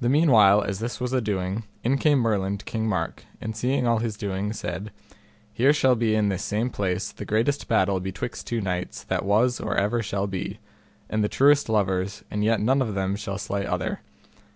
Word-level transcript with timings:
The 0.00 0.08
meanwhile 0.08 0.60
as 0.64 0.80
this 0.80 0.98
was 0.98 1.12
a 1.12 1.20
doing, 1.20 1.62
in 1.84 1.98
came 1.98 2.18
Merlin 2.18 2.58
to 2.58 2.64
King 2.64 2.88
Mark, 2.88 3.22
and 3.40 3.54
seeing 3.56 3.86
all 3.86 3.98
his 3.98 4.16
doing, 4.16 4.52
said, 4.52 4.90
Here 5.52 5.72
shall 5.72 5.94
be 5.94 6.16
in 6.16 6.30
this 6.30 6.42
same 6.42 6.68
place 6.68 7.12
the 7.12 7.24
greatest 7.24 7.68
battle 7.68 8.00
betwixt 8.00 8.48
two 8.48 8.60
knights 8.60 9.04
that 9.04 9.24
was 9.24 9.60
or 9.60 9.76
ever 9.76 10.02
shall 10.02 10.26
be, 10.26 10.58
and 11.08 11.22
the 11.22 11.28
truest 11.28 11.68
lovers, 11.68 12.24
and 12.28 12.42
yet 12.42 12.60
none 12.60 12.82
of 12.82 12.96
them 12.96 13.14
shall 13.14 13.38
slay 13.38 13.64
other. 13.64 14.00